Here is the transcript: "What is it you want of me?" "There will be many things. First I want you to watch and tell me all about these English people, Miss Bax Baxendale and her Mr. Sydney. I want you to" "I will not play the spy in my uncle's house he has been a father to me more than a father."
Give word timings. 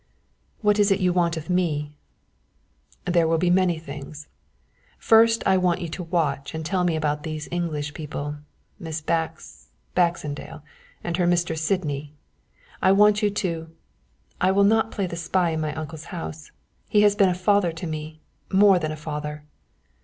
"What 0.61 0.79
is 0.79 0.89
it 0.89 0.99
you 0.99 1.13
want 1.13 1.37
of 1.37 1.47
me?" 1.47 1.91
"There 3.05 3.27
will 3.27 3.37
be 3.37 3.51
many 3.51 3.77
things. 3.77 4.27
First 4.97 5.43
I 5.45 5.57
want 5.57 5.79
you 5.79 5.89
to 5.89 6.01
watch 6.01 6.55
and 6.55 6.65
tell 6.65 6.83
me 6.83 6.93
all 6.93 6.97
about 6.97 7.21
these 7.21 7.47
English 7.51 7.93
people, 7.93 8.37
Miss 8.79 8.99
Bax 8.99 9.67
Baxendale 9.93 10.63
and 11.03 11.17
her 11.17 11.27
Mr. 11.27 11.55
Sydney. 11.55 12.15
I 12.81 12.91
want 12.91 13.21
you 13.21 13.29
to" 13.29 13.69
"I 14.41 14.49
will 14.49 14.63
not 14.63 14.89
play 14.89 15.05
the 15.05 15.15
spy 15.15 15.51
in 15.51 15.61
my 15.61 15.71
uncle's 15.75 16.05
house 16.05 16.49
he 16.89 17.01
has 17.03 17.15
been 17.15 17.29
a 17.29 17.35
father 17.35 17.71
to 17.73 17.85
me 17.85 18.21
more 18.51 18.79
than 18.79 18.91
a 18.91 18.97
father." 18.97 19.43